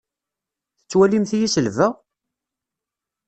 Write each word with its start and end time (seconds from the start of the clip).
Tettwalimt-iyi 0.79 1.47
selbeɣ? 1.53 1.93